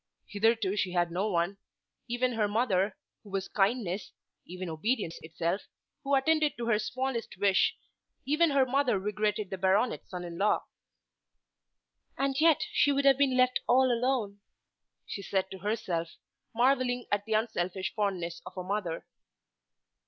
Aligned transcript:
Hitherto 0.25 0.75
she 0.75 0.93
had 0.93 1.11
no 1.11 1.29
one. 1.29 1.57
Even 2.07 2.33
her 2.33 2.47
mother, 2.47 2.97
who 3.21 3.29
was 3.29 3.47
kindness, 3.47 4.11
even 4.47 4.67
obedience 4.67 5.19
itself, 5.21 5.67
who 6.03 6.15
attended 6.15 6.57
to 6.57 6.65
her 6.65 6.79
smallest 6.79 7.37
wish, 7.37 7.75
even 8.25 8.49
her 8.49 8.65
mother 8.65 8.97
regretted 8.97 9.51
the 9.51 9.59
baronet 9.59 10.09
son 10.09 10.23
in 10.23 10.39
law. 10.39 10.63
"And 12.17 12.41
yet 12.41 12.65
she 12.71 12.91
would 12.91 13.05
have 13.05 13.19
been 13.19 13.37
left 13.37 13.59
all 13.67 13.91
alone," 13.91 14.39
she 15.05 15.21
said 15.21 15.51
to 15.51 15.59
herself, 15.59 16.15
marvelling 16.51 17.05
at 17.11 17.25
the 17.25 17.33
unselfish 17.33 17.93
fondness 17.93 18.41
of 18.47 18.57
a 18.57 18.63
mother. 18.63 19.05